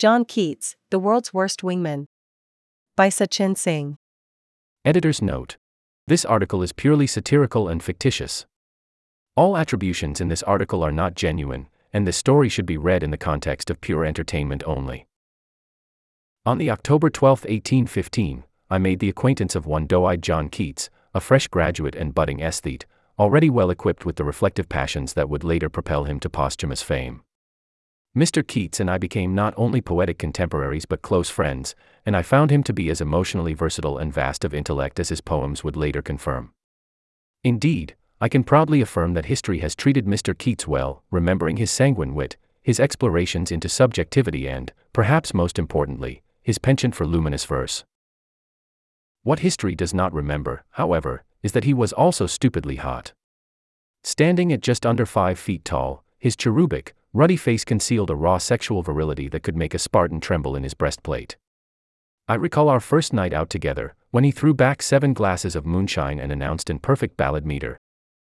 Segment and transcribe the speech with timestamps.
[0.00, 2.06] John Keats, The World's Worst Wingman.
[2.96, 3.98] By Sachin Singh.
[4.82, 5.58] Editor's note.
[6.06, 8.46] This article is purely satirical and fictitious.
[9.36, 13.10] All attributions in this article are not genuine, and this story should be read in
[13.10, 15.06] the context of pure entertainment only.
[16.46, 21.20] On the October 12, 1815, I made the acquaintance of one doe-eyed John Keats, a
[21.20, 22.86] fresh graduate and budding aesthete,
[23.18, 27.22] already well equipped with the reflective passions that would later propel him to posthumous fame.
[28.16, 28.44] Mr.
[28.44, 32.64] Keats and I became not only poetic contemporaries but close friends, and I found him
[32.64, 36.52] to be as emotionally versatile and vast of intellect as his poems would later confirm.
[37.44, 40.36] Indeed, I can proudly affirm that history has treated Mr.
[40.36, 46.58] Keats well, remembering his sanguine wit, his explorations into subjectivity, and, perhaps most importantly, his
[46.58, 47.84] penchant for luminous verse.
[49.22, 53.12] What history does not remember, however, is that he was also stupidly hot.
[54.02, 58.82] Standing at just under five feet tall, his cherubic, ruddy face concealed a raw sexual
[58.82, 61.36] virility that could make a Spartan tremble in his breastplate.
[62.28, 66.20] I recall our first night out together, when he threw back seven glasses of moonshine
[66.20, 67.78] and announced in perfect ballad meter,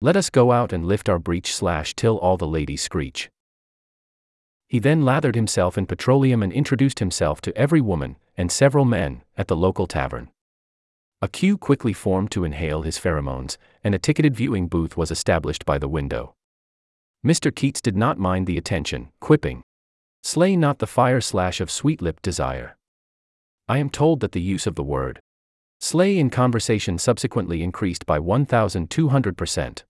[0.00, 3.30] Let us go out and lift our breech slash till all the ladies screech.
[4.66, 9.22] He then lathered himself in petroleum and introduced himself to every woman, and several men,
[9.36, 10.30] at the local tavern.
[11.22, 15.64] A queue quickly formed to inhale his pheromones, and a ticketed viewing booth was established
[15.64, 16.34] by the window.
[17.24, 17.54] Mr.
[17.54, 19.62] Keats did not mind the attention, quipping,
[20.22, 22.76] Slay not the fire slash of sweet lipped desire.
[23.68, 25.20] I am told that the use of the word
[25.80, 29.84] slay in conversation subsequently increased by 1,200%.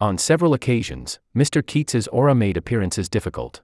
[0.00, 1.66] On several occasions, Mr.
[1.66, 3.62] Keats's aura made appearances difficult.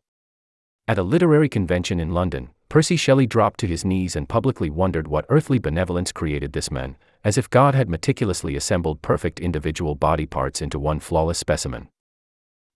[0.88, 5.08] At a literary convention in London, Percy Shelley dropped to his knees and publicly wondered
[5.08, 10.26] what earthly benevolence created this man, as if God had meticulously assembled perfect individual body
[10.26, 11.88] parts into one flawless specimen.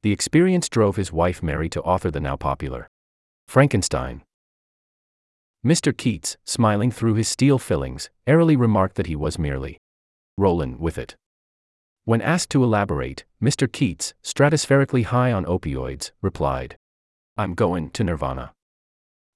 [0.02, 2.88] The experience drove his wife Mary to author the now popular
[3.48, 4.22] Frankenstein.
[5.64, 5.94] Mr.
[5.94, 9.78] Keats, smiling through his steel fillings, airily remarked that he was merely
[10.38, 11.16] rolling with it.
[12.04, 13.70] When asked to elaborate, Mr.
[13.70, 16.76] Keats, stratospherically high on opioids, replied,
[17.36, 18.52] I'm going to Nirvana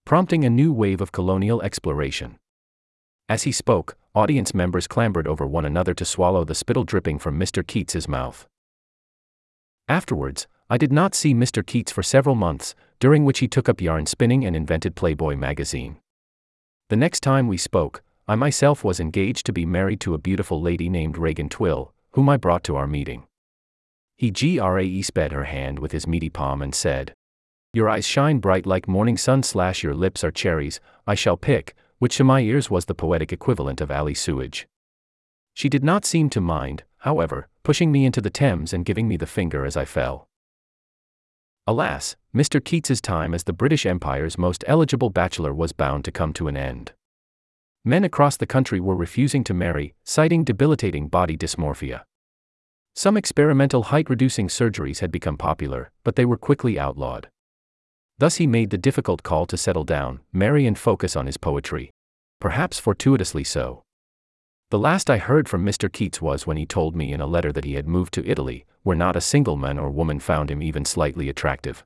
[0.05, 2.37] prompting a new wave of colonial exploration.
[3.27, 7.39] As he spoke, audience members clambered over one another to swallow the spittle dripping from
[7.39, 7.67] Mr.
[7.67, 8.47] Keats's mouth.
[9.89, 11.65] Afterwards, I did not see Mr.
[11.65, 15.97] Keats for several months, during which he took up yarn spinning and invented Playboy magazine.
[16.89, 20.61] The next time we spoke, I myself was engaged to be married to a beautiful
[20.61, 23.25] lady named Regan Twill, whom I brought to our meeting.
[24.17, 27.15] He grae sped her hand with his meaty palm and said,
[27.75, 31.75] your eyes shine bright like morning sun slash your lips are cherries, I shall pick,
[31.99, 34.69] which to my ears was the poetic equivalent of alley sewage.
[35.55, 39.17] She did not seem to mind, however, pushing me into the Thames and giving me
[39.17, 40.29] the finger as I fell.
[41.67, 42.63] Alas, Mr.
[42.63, 46.59] Keats's time as the British Empire's most eligible bachelor was bound to come to an
[46.59, 46.93] end.
[47.87, 52.03] Men across the country were refusing to marry, citing debilitating body dysmorphia.
[52.95, 57.29] Some experimental height reducing surgeries had become popular, but they were quickly outlawed.
[58.19, 61.91] Thus he made the difficult call to settle down, marry, and focus on his poetry.
[62.41, 63.84] Perhaps fortuitously so.
[64.75, 65.89] The last I heard from Mr.
[65.89, 68.65] Keats was when he told me in a letter that he had moved to Italy,
[68.83, 71.85] where not a single man or woman found him even slightly attractive.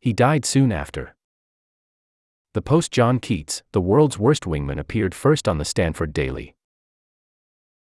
[0.00, 1.14] He died soon after.
[2.54, 6.56] The post John Keats, the world's worst wingman, appeared first on the Stanford Daily.